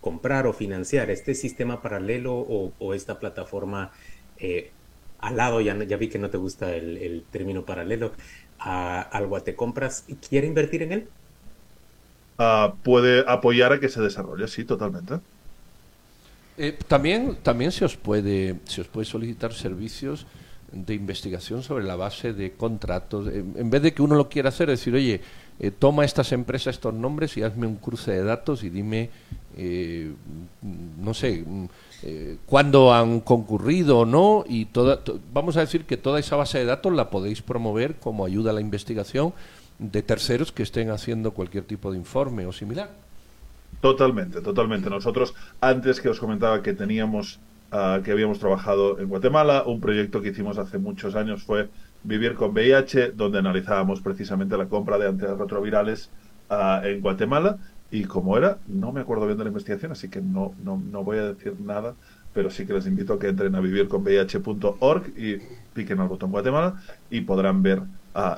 comprar 0.07 0.47
o 0.47 0.53
financiar 0.53 1.09
este 1.09 1.35
sistema 1.35 1.81
paralelo 1.81 2.33
o, 2.33 2.71
o 2.79 2.93
esta 2.93 3.19
plataforma 3.19 3.91
eh, 4.39 4.71
al 5.19 5.35
lado, 5.35 5.59
ya, 5.59 5.73
vi 5.73 6.07
que 6.07 6.17
no 6.17 6.29
te 6.29 6.37
gusta 6.37 6.73
el, 6.73 6.95
el 6.95 7.25
término 7.29 7.65
paralelo, 7.65 8.13
a, 8.57 9.01
al 9.01 9.27
Guatecompras, 9.27 10.05
¿quiere 10.29 10.47
invertir 10.47 10.81
en 10.83 10.91
él? 10.93 11.07
Ah, 12.37 12.73
puede 12.83 13.25
apoyar 13.27 13.73
a 13.73 13.81
que 13.81 13.89
se 13.89 13.99
desarrolle, 13.99 14.47
sí, 14.47 14.63
totalmente. 14.63 15.15
Eh, 16.57 16.77
también, 16.87 17.35
también 17.43 17.73
se 17.73 17.83
os 17.83 17.97
puede 17.97 18.55
se 18.63 18.79
os 18.79 18.87
puede 18.87 19.05
solicitar 19.05 19.51
servicios 19.51 20.25
de 20.71 20.93
investigación 20.93 21.63
sobre 21.63 21.83
la 21.83 21.97
base 21.97 22.31
de 22.31 22.53
contratos. 22.53 23.27
En, 23.27 23.55
en 23.57 23.69
vez 23.69 23.81
de 23.81 23.93
que 23.93 24.01
uno 24.01 24.15
lo 24.15 24.29
quiera 24.29 24.49
hacer, 24.49 24.69
decir, 24.69 24.95
oye, 24.95 25.19
eh, 25.59 25.71
toma 25.71 26.05
estas 26.05 26.31
empresas, 26.31 26.75
estos 26.75 26.93
nombres 26.93 27.35
y 27.37 27.41
hazme 27.41 27.65
un 27.65 27.77
cruce 27.77 28.11
de 28.11 28.23
datos 28.23 28.63
y 28.63 28.69
dime, 28.69 29.09
eh, 29.57 30.13
no 31.01 31.13
sé, 31.13 31.43
mm, 31.45 31.65
eh, 32.03 32.37
cuándo 32.45 32.93
han 32.93 33.19
concurrido 33.21 33.99
o 33.99 34.05
no. 34.05 34.45
Y 34.47 34.65
toda, 34.65 35.03
to- 35.03 35.19
vamos 35.33 35.57
a 35.57 35.61
decir 35.61 35.85
que 35.85 35.97
toda 35.97 36.19
esa 36.19 36.35
base 36.35 36.59
de 36.59 36.65
datos 36.65 36.93
la 36.93 37.09
podéis 37.09 37.41
promover 37.41 37.95
como 37.95 38.25
ayuda 38.25 38.51
a 38.51 38.53
la 38.53 38.61
investigación 38.61 39.33
de 39.79 40.01
terceros 40.03 40.51
que 40.51 40.63
estén 40.63 40.89
haciendo 40.91 41.31
cualquier 41.31 41.63
tipo 41.63 41.91
de 41.91 41.97
informe 41.97 42.45
o 42.45 42.53
similar. 42.53 42.89
Totalmente, 43.81 44.41
totalmente. 44.41 44.89
Nosotros, 44.89 45.35
antes 45.61 46.01
que 46.01 46.09
os 46.09 46.19
comentaba 46.19 46.61
que 46.63 46.73
teníamos, 46.73 47.39
ah, 47.71 47.99
que 48.03 48.11
habíamos 48.11 48.39
trabajado 48.39 48.99
en 48.99 49.07
Guatemala, 49.07 49.63
un 49.67 49.79
proyecto 49.81 50.21
que 50.21 50.29
hicimos 50.29 50.57
hace 50.57 50.77
muchos 50.77 51.15
años 51.15 51.43
fue 51.43 51.69
Vivir 52.03 52.35
con 52.35 52.51
VIH, 52.51 53.11
donde 53.11 53.39
analizábamos 53.39 54.01
precisamente 54.01 54.55
la 54.57 54.67
compra 54.67 54.97
de 54.97 55.07
antirretrovirales 55.07 56.09
uh, 56.49 56.85
en 56.85 57.01
Guatemala. 57.01 57.57
Y 57.91 58.03
como 58.03 58.37
era, 58.37 58.57
no 58.67 58.91
me 58.91 59.01
acuerdo 59.01 59.25
bien 59.25 59.37
de 59.37 59.45
la 59.45 59.49
investigación, 59.49 59.91
así 59.91 60.09
que 60.09 60.21
no, 60.21 60.53
no, 60.63 60.77
no 60.77 61.03
voy 61.03 61.17
a 61.17 61.33
decir 61.33 61.59
nada, 61.61 61.95
pero 62.33 62.49
sí 62.49 62.65
que 62.65 62.73
les 62.73 62.85
invito 62.85 63.13
a 63.13 63.19
que 63.19 63.29
entren 63.29 63.55
a 63.55 63.59
vivirconvih.org 63.59 65.17
y 65.17 65.37
piquen 65.73 65.99
al 65.99 66.07
botón 66.07 66.31
Guatemala 66.31 66.81
y 67.09 67.21
podrán 67.21 67.63
ver 67.63 67.81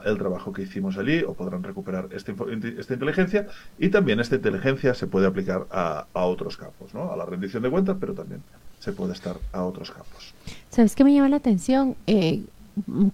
el 0.06 0.18
trabajo 0.18 0.52
que 0.52 0.64
hicimos 0.64 0.98
allí 0.98 1.24
o 1.24 1.34
podrán 1.34 1.64
recuperar 1.64 2.10
esta, 2.12 2.34
esta 2.78 2.94
inteligencia 2.94 3.48
y 3.78 3.90
también 3.90 4.20
esta 4.20 4.36
inteligencia 4.36 4.94
se 4.94 5.08
puede 5.08 5.26
aplicar 5.26 5.68
a, 5.72 6.06
a, 6.14 6.26
otros 6.26 6.58
campos, 6.58 6.94
¿no? 6.94 7.12
a 7.12 7.16
la 7.16 7.26
rendición 7.26 7.64
de 7.64 7.70
cuentas, 7.70 7.96
pero 8.00 8.14
también 8.14 8.42
se 8.80 8.92
puede 8.92 9.14
estar 9.14 9.38
a 9.54 9.64
otros 9.64 9.92
campos. 9.92 10.34
¿Sabes 10.70 10.96
qué 10.96 11.04
me 11.04 11.14
llama 11.14 11.30
la 11.30 11.38
atención? 11.38 11.96
Eh, 12.08 12.44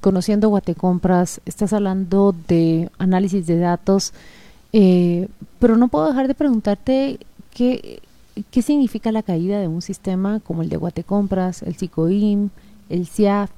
conociendo 0.01 0.49
Guatecompras, 0.49 1.41
estás 1.45 1.73
hablando 1.73 2.35
de 2.47 2.89
análisis 2.97 3.45
de 3.47 3.57
datos, 3.57 4.13
eh, 4.73 5.27
pero 5.65 5.77
no 5.77 5.87
puedo 5.87 6.07
dejar 6.07 6.27
de 6.27 6.35
preguntarte 6.35 7.17
qué, 7.51 7.99
qué 8.51 8.61
significa 8.61 9.11
la 9.11 9.23
caída 9.23 9.59
de 9.59 9.67
un 9.67 9.81
sistema 9.81 10.39
como 10.39 10.61
el 10.61 10.69
de 10.69 10.77
Guatecompras, 10.77 11.63
el 11.63 11.73
CICOIM, 11.73 12.51
el 12.89 13.07
CIAF, 13.07 13.49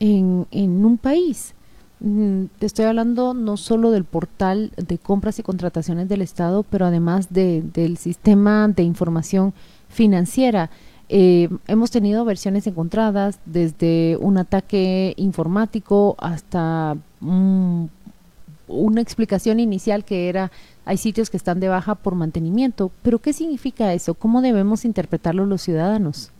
en, 0.00 0.48
en 0.50 0.84
un 0.84 0.98
país. 0.98 1.54
Mm, 2.00 2.46
te 2.58 2.66
estoy 2.66 2.86
hablando 2.86 3.32
no 3.32 3.56
solo 3.56 3.92
del 3.92 4.02
portal 4.02 4.72
de 4.76 4.98
compras 4.98 5.38
y 5.38 5.44
contrataciones 5.44 6.08
del 6.08 6.20
Estado, 6.20 6.64
pero 6.64 6.84
además 6.84 7.28
de, 7.32 7.62
del 7.62 7.96
sistema 7.96 8.66
de 8.66 8.82
información 8.82 9.54
financiera. 9.88 10.68
Eh, 11.08 11.48
hemos 11.68 11.92
tenido 11.92 12.24
versiones 12.24 12.66
encontradas 12.66 13.38
desde 13.44 14.18
un 14.20 14.36
ataque 14.36 15.14
informático 15.16 16.16
hasta 16.18 16.96
una 17.20 19.00
explicación 19.00 19.60
inicial 19.60 20.04
que 20.04 20.28
era 20.28 20.50
hay 20.86 20.96
sitios 20.96 21.30
que 21.30 21.36
están 21.36 21.58
de 21.58 21.68
baja 21.68 21.96
por 21.96 22.14
mantenimiento. 22.14 22.92
Pero 23.02 23.18
¿qué 23.18 23.32
significa 23.32 23.92
eso? 23.92 24.14
¿Cómo 24.14 24.40
debemos 24.40 24.84
interpretarlo 24.84 25.44
los 25.44 25.60
ciudadanos? 25.60 26.30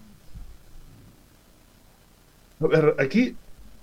Aquí 2.99 3.37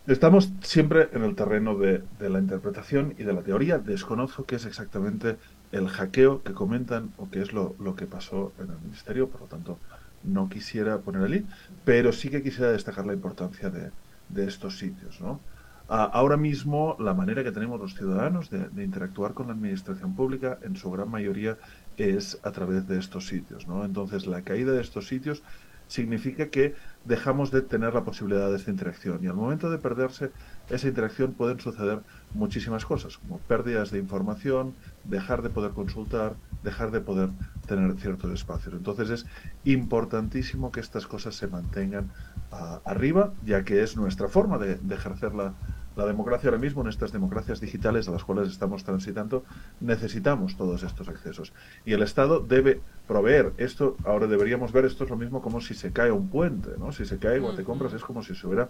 estamos 0.07 0.51
siempre 0.61 1.09
en 1.11 1.23
el 1.23 1.35
terreno 1.35 1.77
de, 1.77 2.01
la 2.17 2.39
interpretación 2.39 3.13
y 3.19 3.23
de 3.23 3.33
la 3.33 3.41
teoría. 3.41 3.77
Desconozco 3.77 4.45
qué 4.45 4.55
es 4.55 4.65
exactamente 4.65 5.35
el 5.73 5.89
hackeo 5.89 6.41
que 6.43 6.53
comentan 6.53 7.11
o 7.17 7.29
qué 7.29 7.41
es 7.41 7.51
lo, 7.51 7.75
lo 7.77 7.97
que 7.97 8.05
pasó 8.05 8.53
en 8.57 8.71
el 8.71 8.79
ministerio, 8.79 9.27
por 9.27 9.41
lo 9.41 9.47
tanto 9.47 9.77
no 10.23 10.47
quisiera 10.47 10.99
poner 10.99 11.23
allí, 11.23 11.45
pero 11.83 12.13
sí 12.13 12.29
que 12.29 12.41
quisiera 12.41 12.71
destacar 12.71 13.05
la 13.05 13.13
importancia 13.13 13.69
de, 13.69 13.91
de 14.29 14.47
estos 14.47 14.77
sitios. 14.77 15.19
¿no? 15.19 15.41
Ah, 15.89 16.09
ahora 16.13 16.37
mismo 16.37 16.95
la 16.99 17.13
manera 17.13 17.43
que 17.43 17.51
tenemos 17.51 17.79
los 17.79 17.93
ciudadanos 17.93 18.49
de, 18.49 18.69
de, 18.69 18.83
interactuar 18.83 19.33
con 19.33 19.47
la 19.47 19.53
administración 19.53 20.15
pública 20.15 20.57
en 20.61 20.77
su 20.77 20.89
gran 20.89 21.09
mayoría 21.09 21.57
es 21.97 22.39
a 22.43 22.51
través 22.51 22.87
de 22.87 22.97
estos 22.97 23.27
sitios. 23.27 23.67
¿no? 23.67 23.83
Entonces 23.83 24.25
la 24.25 24.43
caída 24.43 24.71
de 24.71 24.81
estos 24.81 25.07
sitios 25.07 25.43
significa 25.87 26.49
que 26.49 26.75
dejamos 27.05 27.51
de 27.51 27.61
tener 27.61 27.93
la 27.93 28.03
posibilidad 28.03 28.49
de 28.49 28.57
esta 28.57 28.71
interacción. 28.71 29.19
Y 29.23 29.27
al 29.27 29.35
momento 29.35 29.69
de 29.69 29.77
perderse 29.77 30.31
esa 30.69 30.87
interacción 30.87 31.33
pueden 31.33 31.59
suceder 31.59 32.01
muchísimas 32.33 32.85
cosas, 32.85 33.17
como 33.17 33.37
pérdidas 33.39 33.91
de 33.91 33.99
información, 33.99 34.73
dejar 35.03 35.41
de 35.41 35.49
poder 35.49 35.71
consultar, 35.71 36.35
dejar 36.63 36.91
de 36.91 37.01
poder 37.01 37.29
tener 37.67 37.93
ciertos 37.99 38.31
espacios. 38.31 38.73
Entonces 38.73 39.09
es 39.09 39.25
importantísimo 39.65 40.71
que 40.71 40.79
estas 40.79 41.05
cosas 41.05 41.35
se 41.35 41.47
mantengan 41.47 42.11
uh, 42.51 42.79
arriba, 42.85 43.33
ya 43.45 43.63
que 43.63 43.83
es 43.83 43.97
nuestra 43.97 44.29
forma 44.29 44.57
de, 44.57 44.75
de 44.75 44.95
ejercer 44.95 45.33
la, 45.33 45.53
la 45.95 46.05
democracia 46.05 46.49
ahora 46.49 46.61
mismo, 46.61 46.81
en 46.81 46.87
estas 46.87 47.11
democracias 47.11 47.59
digitales 47.59 48.07
a 48.07 48.11
las 48.11 48.23
cuales 48.23 48.49
estamos 48.49 48.83
transitando, 48.83 49.43
necesitamos 49.79 50.57
todos 50.57 50.83
estos 50.83 51.07
accesos. 51.09 51.53
Y 51.85 51.93
el 51.93 52.01
Estado 52.01 52.39
debe 52.39 52.81
proveer 53.07 53.53
esto, 53.57 53.97
ahora 54.05 54.27
deberíamos 54.27 54.71
ver 54.71 54.85
esto 54.85 55.03
es 55.03 55.09
lo 55.09 55.17
mismo 55.17 55.41
como 55.41 55.61
si 55.61 55.73
se 55.73 55.91
cae 55.91 56.11
un 56.11 56.29
puente, 56.29 56.71
¿no? 56.77 56.91
Si 56.91 57.05
se 57.05 57.17
cae 57.17 57.39
Guatecompras 57.39 57.93
es 57.93 58.03
como 58.03 58.23
si 58.23 58.35
se 58.35 58.47
hubiera 58.47 58.69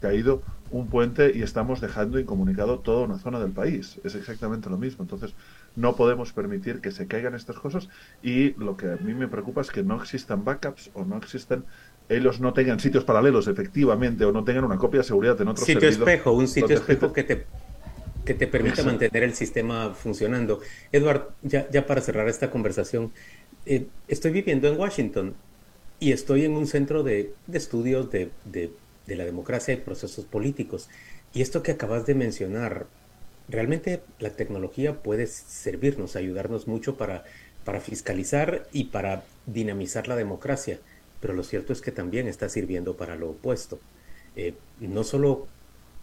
caído 0.00 0.42
un 0.70 0.86
puente 0.86 1.32
y 1.34 1.42
estamos 1.42 1.80
dejando 1.80 2.18
incomunicado 2.18 2.78
toda 2.78 3.04
una 3.04 3.18
zona 3.18 3.38
del 3.38 3.52
país. 3.52 4.00
Es 4.02 4.14
exactamente 4.14 4.70
lo 4.70 4.78
mismo. 4.78 5.02
Entonces, 5.02 5.34
no 5.76 5.94
podemos 5.94 6.32
permitir 6.32 6.80
que 6.80 6.90
se 6.90 7.06
caigan 7.06 7.34
estas 7.34 7.56
cosas 7.58 7.88
y 8.22 8.52
lo 8.54 8.76
que 8.76 8.90
a 8.90 8.96
mí 8.96 9.14
me 9.14 9.28
preocupa 9.28 9.60
es 9.60 9.70
que 9.70 9.82
no 9.82 10.00
existan 10.00 10.44
backups 10.44 10.90
o 10.94 11.04
no 11.04 11.16
existan 11.16 11.64
ellos 12.10 12.40
no 12.40 12.52
tengan 12.52 12.80
sitios 12.80 13.04
paralelos 13.04 13.46
efectivamente 13.46 14.24
o 14.24 14.32
no 14.32 14.44
tengan 14.44 14.64
una 14.64 14.76
copia 14.76 14.98
de 14.98 15.04
seguridad 15.04 15.40
en 15.40 15.48
otro 15.48 15.64
sitio 15.64 15.88
espejo, 15.88 16.32
un 16.32 16.48
sitio 16.48 16.76
espejo 16.76 17.12
que 17.12 17.22
te 17.22 17.46
que 18.24 18.34
te 18.34 18.46
permita 18.46 18.82
mantener 18.82 19.22
el 19.22 19.34
sistema 19.34 19.94
funcionando. 19.94 20.60
Edward, 20.92 21.30
ya, 21.42 21.68
ya 21.70 21.86
para 21.86 22.02
cerrar 22.02 22.28
esta 22.28 22.50
conversación, 22.50 23.12
eh, 23.64 23.86
estoy 24.08 24.30
viviendo 24.30 24.68
en 24.68 24.78
Washington 24.78 25.34
y 25.98 26.12
estoy 26.12 26.44
en 26.44 26.52
un 26.52 26.66
centro 26.66 27.02
de, 27.02 27.32
de 27.46 27.58
estudios 27.58 28.10
de, 28.10 28.30
de, 28.44 28.70
de, 29.06 29.16
la 29.16 29.24
democracia 29.24 29.72
y 29.72 29.78
procesos 29.78 30.26
políticos. 30.26 30.90
Y 31.32 31.40
esto 31.40 31.62
que 31.62 31.72
acabas 31.72 32.04
de 32.04 32.14
mencionar, 32.14 32.86
realmente 33.48 34.02
la 34.18 34.30
tecnología 34.30 35.02
puede 35.02 35.26
servirnos, 35.26 36.14
ayudarnos 36.14 36.68
mucho 36.68 36.96
para, 36.96 37.24
para 37.64 37.80
fiscalizar 37.80 38.68
y 38.70 38.84
para 38.84 39.24
dinamizar 39.46 40.08
la 40.08 40.16
democracia 40.16 40.78
pero 41.20 41.34
lo 41.34 41.42
cierto 41.42 41.72
es 41.72 41.80
que 41.80 41.92
también 41.92 42.26
está 42.28 42.48
sirviendo 42.48 42.96
para 42.96 43.16
lo 43.16 43.30
opuesto. 43.30 43.78
Eh, 44.36 44.54
no 44.80 45.04
solo 45.04 45.46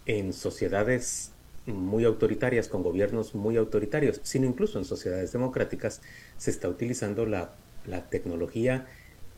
en 0.06 0.34
sociedades 0.34 1.32
muy 1.66 2.06
autoritarias, 2.06 2.70
con 2.70 2.84
gobiernos 2.84 3.36
muy 3.36 3.58
autoritarios, 3.58 4.22
sino 4.24 4.46
incluso 4.46 4.80
en 4.80 4.86
sociedades 4.86 5.32
democráticas, 5.32 6.02
se 6.38 6.52
está 6.52 6.70
utilizando 6.70 7.26
la, 7.26 7.54
tecnología 8.10 8.86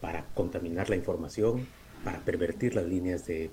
para 0.01 0.25
contaminar 0.33 0.89
la 0.89 0.95
información, 0.95 1.67
para 2.03 2.19
pervertir 2.19 2.73
las 2.73 2.85
líneas 2.85 3.27
de, 3.27 3.51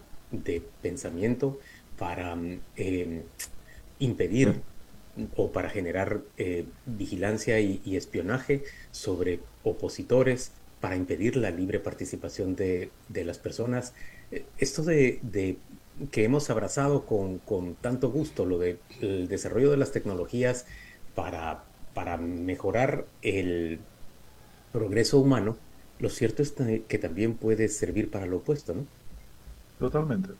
pensamiento, 0.80 1.58
para 1.98 2.36
eh, 2.76 3.22
impedir 3.98 4.54
o 5.36 5.52
para 5.52 5.68
generar 5.68 6.20
eh, 6.38 6.64
vigilancia 6.86 7.60
y, 7.60 7.96
espionaje 7.96 8.64
sobre 8.90 9.40
opositores, 9.64 10.52
para 10.80 10.96
impedir 10.96 11.36
la 11.36 11.50
libre 11.50 11.80
participación 11.80 12.54
de, 12.56 12.90
de 13.08 13.24
las 13.24 13.38
personas. 13.38 13.94
Eh, 14.30 14.44
esto 14.58 14.82
de, 14.82 15.20
de 15.22 15.58
que 16.10 16.24
hemos 16.24 16.50
abrazado 16.50 17.06
con, 17.06 17.38
con, 17.38 17.74
tanto 17.74 18.10
gusto, 18.10 18.44
lo 18.44 18.58
del 18.58 18.78
de, 19.00 19.26
desarrollo 19.26 19.70
de 19.70 19.78
las 19.78 19.92
tecnologías 19.92 20.66
para, 21.14 21.64
para 21.94 22.16
mejorar 22.18 23.06
el 23.22 23.80
progreso 24.72 25.18
humano, 25.18 25.56
lo 25.98 26.10
cierto 26.10 26.42
es 26.42 26.52
que 26.52 26.98
también 26.98 27.34
puede 27.34 27.68
servir 27.68 28.10
para 28.10 28.26
lo 28.26 28.38
opuesto, 28.38 28.74
¿no? 28.74 28.86
Totalmente. 29.78 30.30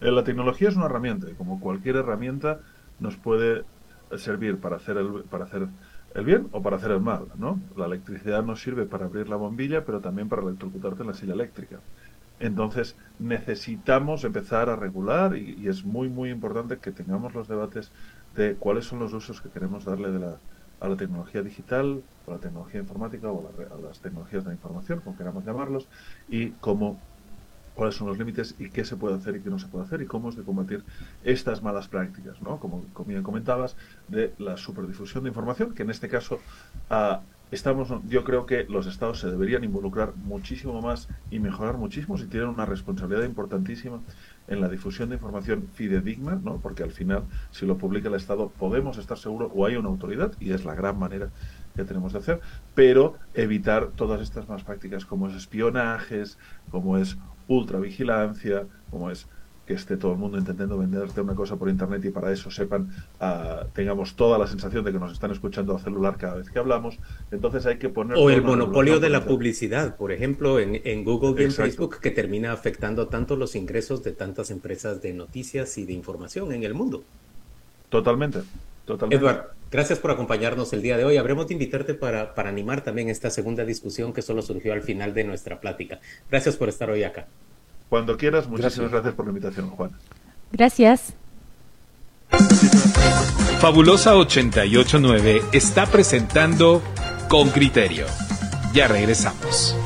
Eh, 0.00 0.10
la 0.10 0.22
tecnología 0.22 0.68
es 0.68 0.76
una 0.76 0.86
herramienta 0.86 1.26
como 1.36 1.60
cualquier 1.60 1.96
herramienta 1.96 2.60
nos 3.00 3.16
puede 3.16 3.64
servir 4.16 4.58
para 4.58 4.76
hacer 4.76 4.96
el, 4.96 5.24
para 5.24 5.44
hacer 5.44 5.66
el 6.14 6.24
bien 6.24 6.48
o 6.52 6.62
para 6.62 6.76
hacer 6.76 6.90
el 6.92 7.00
mal, 7.00 7.28
¿no? 7.36 7.60
La 7.76 7.86
electricidad 7.86 8.42
nos 8.42 8.60
sirve 8.62 8.86
para 8.86 9.06
abrir 9.06 9.28
la 9.28 9.36
bombilla, 9.36 9.84
pero 9.84 10.00
también 10.00 10.28
para 10.28 10.42
electrocutarte 10.42 11.02
en 11.02 11.08
la 11.08 11.14
silla 11.14 11.34
eléctrica. 11.34 11.80
Entonces 12.38 12.96
necesitamos 13.18 14.24
empezar 14.24 14.70
a 14.70 14.76
regular 14.76 15.36
y, 15.36 15.68
es 15.68 15.84
muy 15.84 16.08
muy 16.08 16.30
importante 16.30 16.78
que 16.80 16.92
tengamos 16.92 17.34
los 17.34 17.48
debates 17.48 17.92
de 18.32 18.56
cuáles 18.56 18.86
son 18.86 18.98
los 18.98 19.12
usos 19.12 19.40
que 19.42 19.50
queremos 19.50 19.84
darle 19.84 20.08
a 20.80 20.88
la 20.88 20.96
tecnología 20.96 21.42
digital, 21.42 22.02
a 22.26 22.30
la 22.32 22.40
tecnología 22.40 22.80
informática 22.80 23.30
o 23.30 23.48
a, 23.48 23.74
a 23.74 23.78
las 23.78 24.00
tecnologías 24.00 24.44
de 24.44 24.50
la 24.50 24.54
información, 24.54 25.00
como 25.00 25.16
queramos 25.16 25.44
llamarlos, 25.44 25.88
y 26.26 26.52
cómo 26.58 27.02
cuáles 27.74 27.94
son 27.94 28.08
los 28.08 28.18
límites 28.18 28.54
y 28.58 28.70
qué 28.70 28.84
se 28.84 28.96
puede 28.96 29.16
hacer 29.16 29.36
y 29.36 29.40
qué 29.40 29.50
no 29.50 29.58
se 29.58 29.66
puede 29.66 29.84
hacer 29.84 30.02
y 30.02 30.06
cómo 30.06 30.28
es 30.28 30.36
de 30.36 30.42
combatir 30.42 30.84
estas 31.24 31.62
malas 31.62 31.88
prácticas, 31.88 32.40
¿no? 32.42 32.58
Como, 32.58 32.84
como 32.92 33.08
bien 33.08 33.22
comentabas, 33.22 33.76
de 34.08 34.34
la 34.38 34.56
superdifusión 34.56 35.24
de 35.24 35.28
información, 35.28 35.74
que 35.74 35.82
en 35.82 35.90
este 35.90 36.08
caso 36.08 36.40
uh, 36.90 37.16
estamos, 37.50 37.92
yo 38.08 38.24
creo 38.24 38.46
que 38.46 38.64
los 38.64 38.86
estados 38.86 39.20
se 39.20 39.30
deberían 39.30 39.64
involucrar 39.64 40.14
muchísimo 40.16 40.80
más 40.80 41.08
y 41.30 41.40
mejorar 41.40 41.76
muchísimo 41.76 42.16
si 42.16 42.26
tienen 42.26 42.48
una 42.48 42.66
responsabilidad 42.66 43.24
importantísima 43.24 44.00
en 44.48 44.60
la 44.60 44.68
difusión 44.68 45.08
de 45.08 45.16
información 45.16 45.68
fidedigna, 45.72 46.36
¿no? 46.36 46.58
Porque 46.58 46.82
al 46.82 46.90
final, 46.90 47.24
si 47.50 47.66
lo 47.66 47.78
publica 47.78 48.08
el 48.08 48.14
Estado, 48.14 48.50
podemos 48.50 48.98
estar 48.98 49.18
seguros 49.18 49.50
o 49.54 49.66
hay 49.66 49.76
una 49.76 49.88
autoridad 49.88 50.32
y 50.40 50.52
es 50.52 50.64
la 50.64 50.74
gran 50.74 50.98
manera 50.98 51.30
que 51.74 51.84
tenemos 51.84 52.12
de 52.12 52.18
hacer, 52.18 52.40
pero 52.74 53.14
evitar 53.34 53.88
todas 53.94 54.20
estas 54.20 54.48
más 54.48 54.64
prácticas 54.64 55.04
como 55.04 55.28
es 55.28 55.34
espionajes, 55.34 56.38
como 56.70 56.98
es 56.98 57.16
ultravigilancia, 57.54 58.66
como 58.90 59.10
es 59.10 59.26
que 59.66 59.74
esté 59.74 59.96
todo 59.96 60.12
el 60.12 60.18
mundo 60.18 60.36
intentando 60.36 60.76
venderte 60.76 61.20
una 61.20 61.36
cosa 61.36 61.54
por 61.54 61.68
internet 61.68 62.04
y 62.04 62.10
para 62.10 62.32
eso 62.32 62.50
sepan, 62.50 62.90
ah, 63.20 63.66
tengamos 63.72 64.16
toda 64.16 64.36
la 64.36 64.48
sensación 64.48 64.84
de 64.84 64.92
que 64.92 64.98
nos 64.98 65.12
están 65.12 65.30
escuchando 65.30 65.76
al 65.76 65.80
celular 65.80 66.16
cada 66.18 66.34
vez 66.34 66.50
que 66.50 66.58
hablamos. 66.58 66.98
Entonces 67.30 67.66
hay 67.66 67.78
que 67.78 67.88
poner. 67.88 68.16
O 68.18 68.30
el 68.30 68.42
monopolio 68.42 68.98
de 68.98 69.10
la 69.10 69.24
publicidad, 69.24 69.96
por 69.96 70.10
ejemplo, 70.10 70.58
en, 70.58 70.80
en 70.84 71.04
Google 71.04 71.40
y 71.40 71.44
en 71.44 71.52
Facebook, 71.52 72.00
que 72.00 72.10
termina 72.10 72.50
afectando 72.50 73.06
tanto 73.06 73.36
los 73.36 73.54
ingresos 73.54 74.02
de 74.02 74.10
tantas 74.10 74.50
empresas 74.50 75.02
de 75.02 75.12
noticias 75.12 75.78
y 75.78 75.84
de 75.84 75.92
información 75.92 76.50
en 76.50 76.64
el 76.64 76.74
mundo. 76.74 77.04
Totalmente. 77.90 78.40
Totalmente. 78.84 79.24
Edward, 79.24 79.46
gracias 79.70 79.98
por 79.98 80.10
acompañarnos 80.10 80.72
el 80.72 80.82
día 80.82 80.96
de 80.96 81.04
hoy. 81.04 81.16
Habremos 81.16 81.46
de 81.48 81.54
invitarte 81.54 81.94
para, 81.94 82.34
para 82.34 82.48
animar 82.48 82.82
también 82.82 83.08
esta 83.08 83.30
segunda 83.30 83.64
discusión 83.64 84.12
que 84.12 84.22
solo 84.22 84.42
surgió 84.42 84.72
al 84.72 84.82
final 84.82 85.14
de 85.14 85.24
nuestra 85.24 85.60
plática. 85.60 86.00
Gracias 86.30 86.56
por 86.56 86.68
estar 86.68 86.90
hoy 86.90 87.04
acá. 87.04 87.26
Cuando 87.88 88.16
quieras, 88.16 88.48
muchísimas 88.48 88.92
gracias, 88.92 89.14
por 89.14 89.26
la 89.26 89.30
invitación, 89.30 89.70
Juan. 89.70 89.90
Gracias. 90.52 91.14
Fabulosa 93.60 94.16
889 94.16 95.42
está 95.52 95.86
presentando 95.86 96.82
Con 97.28 97.50
Criterio. 97.50 98.06
Ya 98.72 98.86
regresamos. 98.86 99.76